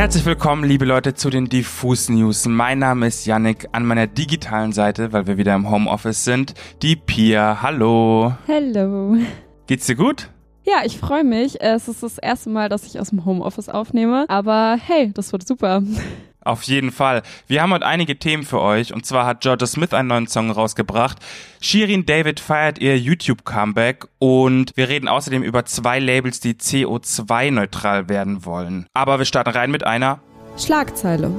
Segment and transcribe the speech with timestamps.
[0.00, 2.46] Herzlich willkommen, liebe Leute, zu den Diffus News.
[2.46, 3.68] Mein Name ist Yannick.
[3.72, 7.58] An meiner digitalen Seite, weil wir wieder im Homeoffice sind, die Pia.
[7.60, 8.32] Hallo.
[8.48, 9.18] Hallo.
[9.66, 10.30] Geht's dir gut?
[10.64, 11.60] Ja, ich freue mich.
[11.60, 14.24] Es ist das erste Mal, dass ich aus dem Homeoffice aufnehme.
[14.30, 15.82] Aber hey, das wird super.
[16.42, 17.22] Auf jeden Fall.
[17.46, 18.92] Wir haben heute einige Themen für euch.
[18.92, 21.18] Und zwar hat Georgia Smith einen neuen Song rausgebracht.
[21.60, 24.06] Shirin David feiert ihr YouTube-Comeback.
[24.18, 28.86] Und wir reden außerdem über zwei Labels, die CO2-neutral werden wollen.
[28.94, 30.20] Aber wir starten rein mit einer
[30.56, 31.30] Schlagzeile.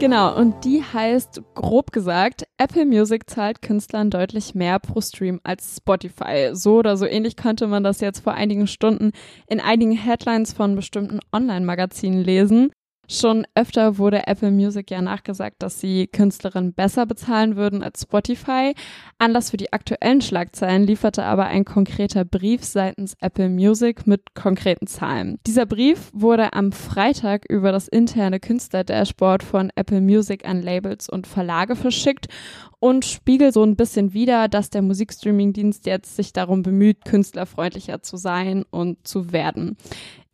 [0.00, 5.76] Genau, und die heißt, grob gesagt, Apple Music zahlt Künstlern deutlich mehr pro Stream als
[5.76, 6.50] Spotify.
[6.52, 9.12] So oder so ähnlich könnte man das jetzt vor einigen Stunden
[9.46, 12.72] in einigen Headlines von bestimmten Online-Magazinen lesen.
[13.08, 18.74] Schon öfter wurde Apple Music ja nachgesagt, dass sie Künstlerinnen besser bezahlen würden als Spotify.
[19.18, 24.86] Anlass für die aktuellen Schlagzeilen lieferte aber ein konkreter Brief seitens Apple Music mit konkreten
[24.86, 25.38] Zahlen.
[25.46, 31.26] Dieser Brief wurde am Freitag über das interne Künstler-Dashboard von Apple Music an Labels und
[31.26, 32.28] Verlage verschickt
[32.80, 38.18] und spiegelt so ein bisschen wider, dass der Musikstreaming-Dienst jetzt sich darum bemüht, künstlerfreundlicher zu
[38.18, 39.78] sein und zu werden.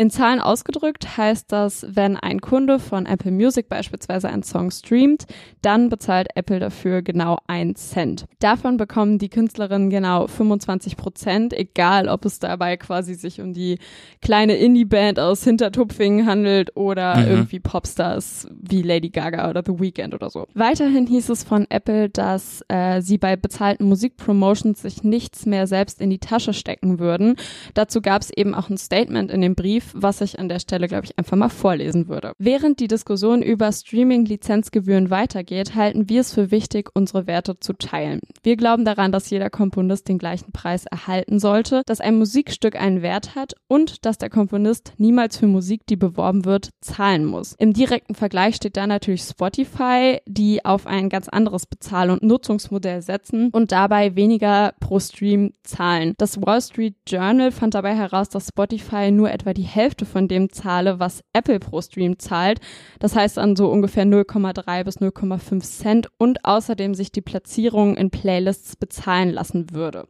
[0.01, 5.27] In Zahlen ausgedrückt heißt das, wenn ein Kunde von Apple Music beispielsweise einen Song streamt,
[5.61, 8.25] dann bezahlt Apple dafür genau einen Cent.
[8.39, 13.79] Davon bekommen die Künstlerinnen genau 25 Prozent, egal ob es dabei quasi sich um die
[14.23, 17.27] kleine Indie-Band aus Hintertupfingen handelt oder mhm.
[17.29, 20.47] irgendwie Popstars wie Lady Gaga oder The Weeknd oder so.
[20.55, 26.01] Weiterhin hieß es von Apple, dass äh, sie bei bezahlten Musikpromotions sich nichts mehr selbst
[26.01, 27.37] in die Tasche stecken würden.
[27.75, 30.89] Dazu gab es eben auch ein Statement in dem Brief, was ich an der Stelle,
[30.89, 32.33] glaube ich, einfach mal vorlesen würde.
[32.39, 38.21] Während die Diskussion über Streaming-Lizenzgebühren weitergeht, halten wir es für wichtig, unsere Werte zu teilen.
[38.43, 43.03] Wir glauben daran, dass jeder Komponist den gleichen Preis erhalten sollte, dass ein Musikstück einen
[43.03, 47.55] Wert hat und dass der Komponist niemals für Musik, die beworben wird, zahlen muss.
[47.59, 53.03] Im direkten Vergleich steht da natürlich Spotify, die auf ein ganz anderes Bezahl- und Nutzungsmodell
[53.03, 56.15] setzen und dabei weniger pro Stream zahlen.
[56.19, 60.29] Das Wall Street Journal fand dabei heraus, dass Spotify nur etwa die Hälfte Hälfte von
[60.29, 62.61] dem zahle, was Apple pro Stream zahlt.
[62.99, 68.11] Das heißt an so ungefähr 0,3 bis 0,5 Cent und außerdem sich die Platzierung in
[68.11, 70.07] Playlists bezahlen lassen würde.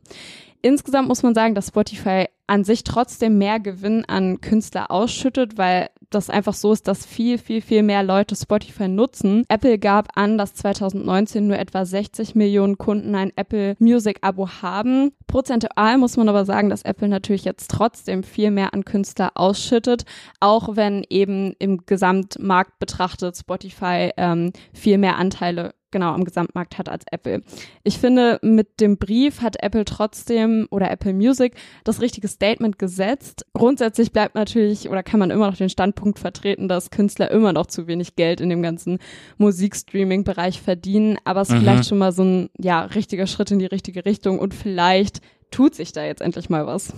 [0.63, 5.89] Insgesamt muss man sagen, dass Spotify an sich trotzdem mehr Gewinn an Künstler ausschüttet, weil
[6.11, 9.45] das einfach so ist, dass viel, viel, viel mehr Leute Spotify nutzen.
[9.49, 15.13] Apple gab an, dass 2019 nur etwa 60 Millionen Kunden ein Apple Music Abo haben.
[15.29, 20.05] Prozentual muss man aber sagen, dass Apple natürlich jetzt trotzdem viel mehr an Künstler ausschüttet,
[20.41, 26.89] auch wenn eben im Gesamtmarkt betrachtet Spotify ähm, viel mehr Anteile genau am Gesamtmarkt hat
[26.89, 27.43] als Apple.
[27.83, 33.47] Ich finde, mit dem Brief hat Apple trotzdem oder Apple Music das richtige Statement gesetzt.
[33.53, 37.67] Grundsätzlich bleibt natürlich oder kann man immer noch den Standpunkt vertreten, dass Künstler immer noch
[37.67, 38.99] zu wenig Geld in dem ganzen
[39.39, 41.61] Musikstreaming-Bereich verdienen, aber es ist mhm.
[41.61, 45.75] vielleicht schon mal so ein ja, richtiger Schritt in die richtige Richtung und vielleicht tut
[45.75, 46.93] sich da jetzt endlich mal was.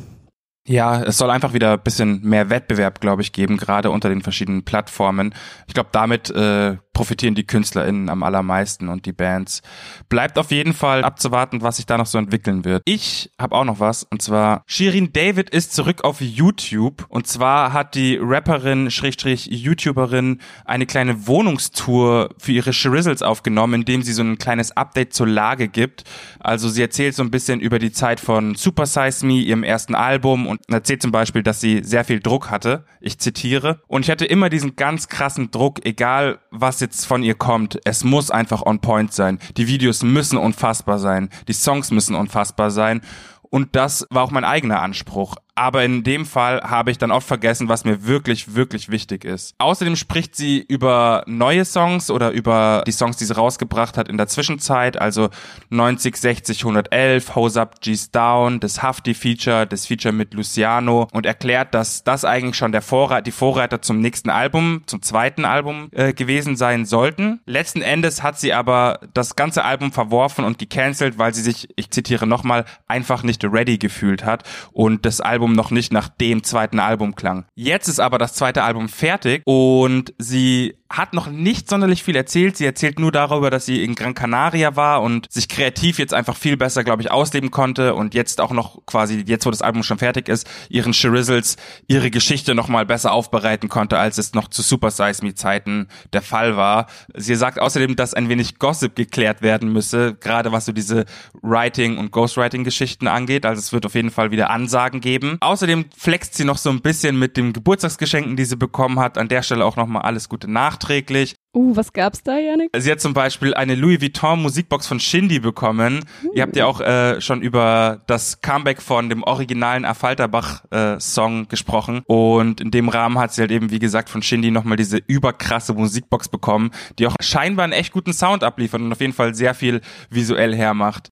[0.64, 4.22] Ja, es soll einfach wieder ein bisschen mehr Wettbewerb, glaube ich, geben, gerade unter den
[4.22, 5.34] verschiedenen Plattformen.
[5.66, 9.62] Ich glaube, damit äh, profitieren die KünstlerInnen am allermeisten und die Bands.
[10.08, 12.82] Bleibt auf jeden Fall abzuwarten, was sich da noch so entwickeln wird.
[12.84, 17.06] Ich habe auch noch was, und zwar Shirin David ist zurück auf YouTube.
[17.08, 24.02] Und zwar hat die Rapperin, Schrägstrich YouTuberin, eine kleine Wohnungstour für ihre Shrizzles aufgenommen, indem
[24.02, 26.04] sie so ein kleines Update zur Lage gibt.
[26.38, 29.94] Also sie erzählt so ein bisschen über die Zeit von Super Size Me, ihrem ersten
[29.94, 32.84] Album, und erzählt zum Beispiel, dass sie sehr viel Druck hatte.
[33.00, 33.80] Ich zitiere.
[33.88, 38.04] Und ich hatte immer diesen ganz krassen Druck, egal was jetzt von ihr kommt, es
[38.04, 39.38] muss einfach on point sein.
[39.56, 41.28] Die Videos müssen unfassbar sein.
[41.48, 43.00] Die Songs müssen unfassbar sein.
[43.42, 45.36] Und das war auch mein eigener Anspruch.
[45.54, 49.54] Aber in dem Fall habe ich dann oft vergessen, was mir wirklich, wirklich wichtig ist.
[49.58, 54.16] Außerdem spricht sie über neue Songs oder über die Songs, die sie rausgebracht hat in
[54.16, 55.28] der Zwischenzeit, also
[55.68, 61.74] 90, 60, 111, Hose Up, G's Down, das Hafti-Feature, das Feature mit Luciano und erklärt,
[61.74, 66.14] dass das eigentlich schon der Vorreiter, die Vorreiter zum nächsten Album, zum zweiten Album äh,
[66.14, 67.40] gewesen sein sollten.
[67.44, 71.90] Letzten Endes hat sie aber das ganze Album verworfen und gecancelt, weil sie sich, ich
[71.90, 76.44] zitiere nochmal, einfach nicht ready gefühlt hat und das Album Album noch nicht nach dem
[76.44, 77.46] zweiten Album klang.
[77.56, 82.56] Jetzt ist aber das zweite Album fertig und sie hat noch nicht sonderlich viel erzählt.
[82.56, 86.36] Sie erzählt nur darüber, dass sie in Gran Canaria war und sich kreativ jetzt einfach
[86.36, 89.82] viel besser, glaube ich, ausleben konnte und jetzt auch noch quasi, jetzt wo das Album
[89.82, 91.56] schon fertig ist, ihren Shirizzles,
[91.88, 96.20] ihre Geschichte nochmal besser aufbereiten konnte, als es noch zu Super Size Me Zeiten der
[96.20, 96.86] Fall war.
[97.14, 101.06] Sie sagt außerdem, dass ein wenig Gossip geklärt werden müsse, gerade was so diese
[101.40, 103.46] Writing- und Ghostwriting-Geschichten angeht.
[103.46, 105.38] Also es wird auf jeden Fall wieder Ansagen geben.
[105.40, 109.16] Außerdem flext sie noch so ein bisschen mit den Geburtstagsgeschenken, die sie bekommen hat.
[109.16, 110.50] An der Stelle auch nochmal alles Gute
[110.82, 111.34] nachträglich.
[111.54, 112.70] Uh, was gab's da, Janik?
[112.76, 116.04] Sie hat zum Beispiel eine Louis Vuitton Musikbox von Shindy bekommen.
[116.24, 116.32] Uh.
[116.34, 121.48] Ihr habt ja auch äh, schon über das Comeback von dem originalen Affalterbach äh, Song
[121.48, 122.02] gesprochen.
[122.06, 125.74] Und in dem Rahmen hat sie halt eben, wie gesagt, von Shindy nochmal diese überkrasse
[125.74, 129.54] Musikbox bekommen, die auch scheinbar einen echt guten Sound abliefert und auf jeden Fall sehr
[129.54, 131.10] viel visuell hermacht.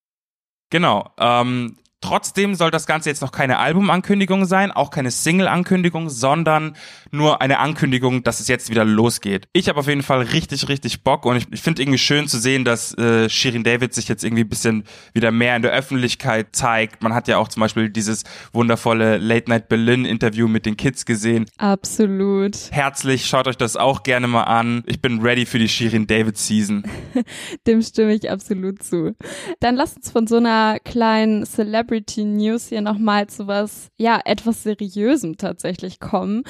[0.71, 1.11] Genau.
[1.19, 6.75] Ähm, Trotzdem soll das Ganze jetzt noch keine Albumankündigung sein, auch keine Single-Ankündigung, sondern
[7.11, 9.49] nur eine Ankündigung, dass es jetzt wieder losgeht.
[9.53, 12.39] Ich habe auf jeden Fall richtig, richtig Bock und ich, ich finde irgendwie schön zu
[12.39, 16.57] sehen, dass äh, Shirin David sich jetzt irgendwie ein bisschen wieder mehr in der Öffentlichkeit
[16.57, 17.03] zeigt.
[17.03, 18.25] Man hat ja auch zum Beispiel dieses
[18.55, 21.51] wundervolle Late Night Berlin Interview mit den Kids gesehen.
[21.59, 22.57] Absolut.
[22.71, 24.85] Herzlich, schaut euch das auch gerne mal an.
[24.87, 26.83] Ich bin ready für die Shirin David Season.
[27.67, 29.15] Dem stimme ich absolut zu.
[29.61, 34.21] Dann lasst uns von so einer kleinen Celebrity Celebrity News hier nochmal zu was, ja,
[34.25, 36.45] etwas Seriösem tatsächlich kommen.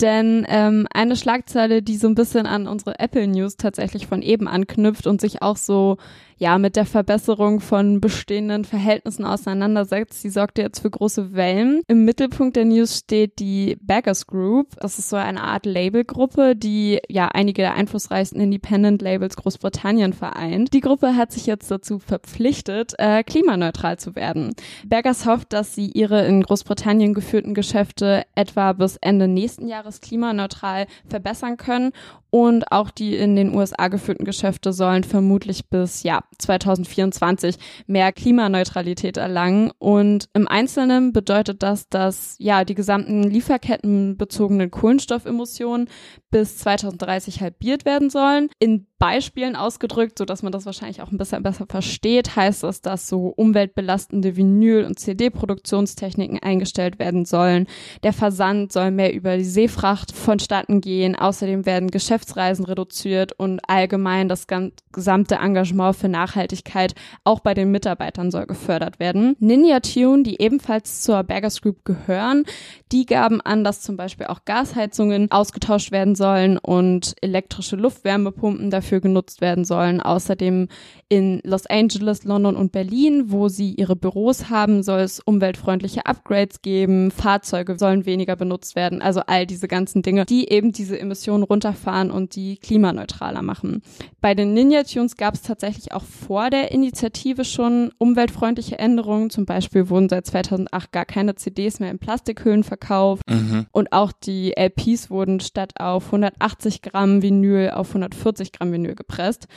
[0.00, 4.48] Denn ähm, eine Schlagzeile, die so ein bisschen an unsere Apple News tatsächlich von eben
[4.48, 5.98] anknüpft und sich auch so
[6.38, 10.20] ja mit der Verbesserung von bestehenden Verhältnissen auseinandersetzt.
[10.20, 11.82] Sie sorgte jetzt für große Wellen.
[11.88, 14.68] Im Mittelpunkt der News steht die Baggers Group.
[14.80, 20.72] Das ist so eine Art Labelgruppe, die ja einige der einflussreichsten Independent Labels Großbritannien vereint.
[20.72, 24.54] Die Gruppe hat sich jetzt dazu verpflichtet, äh, klimaneutral zu werden.
[24.86, 30.86] Baggers hofft, dass sie ihre in Großbritannien geführten Geschäfte etwa bis Ende nächsten Jahres klimaneutral
[31.08, 31.92] verbessern können
[32.30, 37.56] und auch die in den USA geführten Geschäfte sollen vermutlich bis ja 2024
[37.86, 39.70] mehr Klimaneutralität erlangen.
[39.78, 45.88] Und im Einzelnen bedeutet das, dass ja die gesamten lieferkettenbezogenen Kohlenstoffemissionen
[46.30, 48.50] bis 2030 halbiert werden sollen.
[48.58, 52.80] In Beispielen ausgedrückt, so dass man das wahrscheinlich auch ein bisschen besser versteht, heißt es,
[52.80, 57.66] dass so umweltbelastende Vinyl- und CD-Produktionstechniken eingestellt werden sollen.
[58.02, 61.14] Der Versand soll mehr über die Seefracht vonstatten gehen.
[61.14, 64.46] Außerdem werden Geschäftsreisen reduziert und allgemein das
[64.92, 69.36] gesamte Engagement für Nachhaltigkeit auch bei den Mitarbeitern soll gefördert werden.
[69.38, 72.44] Ninja Tune, die ebenfalls zur Baggers Group gehören,
[72.92, 79.00] die gaben an, dass zum Beispiel auch Gasheizungen ausgetauscht werden sollen und elektrische Luftwärmepumpen dafür
[79.00, 80.00] genutzt werden sollen.
[80.00, 80.68] Außerdem
[81.08, 86.62] in Los Angeles, London und Berlin, wo sie ihre Büros haben, soll es umweltfreundliche Upgrades
[86.62, 87.10] geben.
[87.10, 89.02] Fahrzeuge sollen weniger benutzt werden.
[89.02, 93.82] Also all diese ganzen Dinge, die eben diese Emissionen runterfahren und die klimaneutraler machen.
[94.20, 99.30] Bei den Ninja Tunes gab es tatsächlich auch vor der Initiative schon umweltfreundliche Änderungen.
[99.30, 103.22] Zum Beispiel wurden seit 2008 gar keine CDs mehr in Plastikhüllen verkauft.
[103.28, 103.66] Mhm.
[103.72, 109.48] Und auch die LPs wurden statt auf 180 Gramm Vinyl auf 140 Gramm Vinyl gepresst.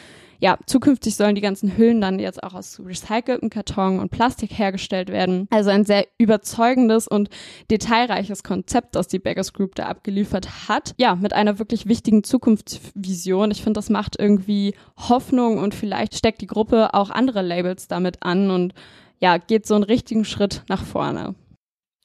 [0.42, 5.10] Ja, zukünftig sollen die ganzen Hüllen dann jetzt auch aus recyceltem Karton und Plastik hergestellt
[5.10, 5.48] werden.
[5.52, 7.30] Also ein sehr überzeugendes und
[7.70, 10.96] detailreiches Konzept, das die Beggars Group da abgeliefert hat.
[10.98, 13.52] Ja, mit einer wirklich wichtigen Zukunftsvision.
[13.52, 18.24] Ich finde, das macht irgendwie Hoffnung und vielleicht steckt die Gruppe auch andere Labels damit
[18.24, 18.74] an und
[19.20, 21.36] ja, geht so einen richtigen Schritt nach vorne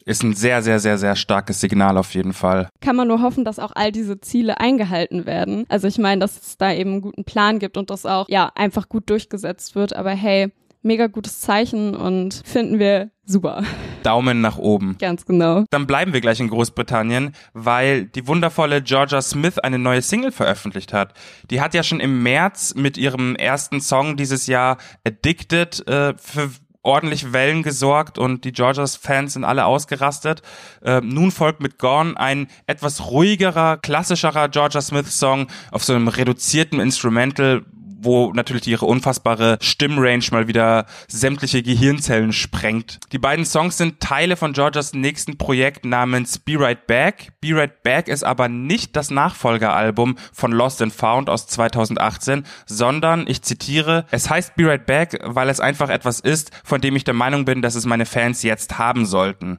[0.05, 2.69] ist ein sehr, sehr, sehr, sehr starkes Signal auf jeden Fall.
[2.81, 5.65] Kann man nur hoffen, dass auch all diese Ziele eingehalten werden.
[5.69, 8.51] Also ich meine, dass es da eben einen guten Plan gibt und das auch, ja,
[8.55, 9.97] einfach gut durchgesetzt wird.
[9.97, 10.53] Aber hey,
[10.83, 13.63] mega gutes Zeichen und finden wir super.
[14.05, 14.97] Daumen nach oben.
[14.99, 15.65] Ganz genau.
[15.71, 20.93] Dann bleiben wir gleich in Großbritannien, weil die wundervolle Georgia Smith eine neue Single veröffentlicht
[20.93, 21.15] hat.
[21.51, 26.51] Die hat ja schon im März mit ihrem ersten Song dieses Jahr Addicted äh, für
[26.85, 30.43] ordentlich Wellen gesorgt und die Georgias-Fans sind alle ausgerastet.
[30.83, 36.79] Äh, nun folgt mit Gone ein etwas ruhigerer, klassischerer Georgia Smith-Song auf so einem reduzierten
[36.79, 37.65] Instrumental,
[38.05, 43.01] wo natürlich ihre unfassbare Stimmrange mal wieder sämtliche Gehirnzellen sprengt.
[43.13, 47.33] Die beiden Songs sind Teile von Georgias nächsten Projekt namens Be Right Back.
[47.41, 53.25] Be Right Back ist aber nicht das Nachfolgeralbum von Lost and Found aus 2018, sondern,
[53.27, 57.05] ich zitiere, es heißt Be Right Back, weil es einfach etwas ist, von dem ich
[57.05, 59.59] der Meinung bin, dass es meine Fans jetzt haben sollten.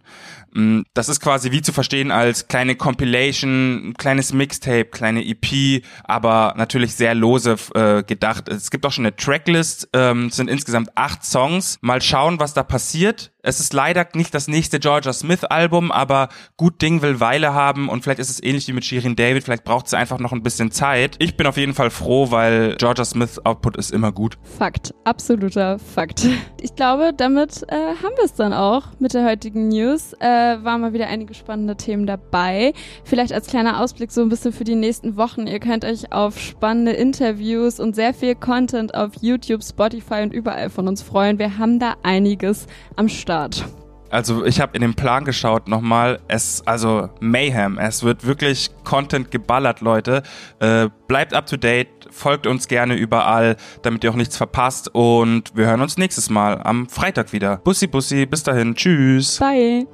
[0.55, 6.53] Mm, das ist quasi wie zu verstehen als kleine Compilation, kleines Mixtape, kleine EP, aber
[6.55, 8.34] natürlich sehr lose äh, gedacht.
[8.47, 11.77] Es gibt auch schon eine Tracklist, ähm, sind insgesamt acht Songs.
[11.81, 13.31] Mal schauen, was da passiert.
[13.45, 17.89] Es ist leider nicht das nächste Georgia Smith Album, aber gut Ding will Weile haben
[17.89, 20.41] und vielleicht ist es ähnlich wie mit Shirin David, vielleicht braucht sie einfach noch ein
[20.41, 21.15] bisschen Zeit.
[21.19, 24.39] Ich bin auf jeden Fall froh, weil Georgia Smith Output ist immer gut.
[24.57, 26.25] Fakt, absoluter Fakt.
[26.59, 30.13] Ich glaube, damit äh, haben wir es dann auch mit der heutigen News.
[30.13, 30.25] Äh,
[30.63, 32.73] waren mal wieder einige spannende Themen dabei.
[33.03, 35.45] Vielleicht als kleiner Ausblick so ein bisschen für die nächsten Wochen.
[35.45, 40.71] Ihr könnt euch auf spannende Interviews und sehr viel Content auf YouTube, Spotify und überall
[40.71, 41.37] von uns freuen.
[41.37, 43.65] Wir haben da einiges am Start.
[44.11, 46.19] Also ich habe in den Plan geschaut nochmal.
[46.29, 47.77] Es also Mayhem.
[47.77, 50.23] Es wird wirklich Content geballert, Leute.
[50.59, 54.89] Äh, bleibt up to date, folgt uns gerne überall, damit ihr auch nichts verpasst.
[54.93, 57.57] Und wir hören uns nächstes Mal am Freitag wieder.
[57.57, 59.37] Bussi Bussi, bis dahin, tschüss.
[59.39, 59.85] Bye.